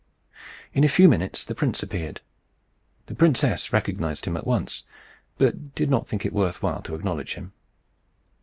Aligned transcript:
In 0.73 0.83
a 0.83 0.89
few 0.89 1.07
minutes 1.07 1.45
the 1.45 1.53
prince 1.53 1.83
appeared. 1.83 2.21
The 3.05 3.13
princess 3.13 3.71
recognized 3.71 4.25
him 4.25 4.35
at 4.35 4.47
once, 4.47 4.83
but 5.37 5.75
did 5.75 5.91
not 5.91 6.07
think 6.07 6.25
it 6.25 6.33
worth 6.33 6.63
while 6.63 6.81
to 6.81 6.95
acknowledge 6.95 7.35
him. 7.35 7.53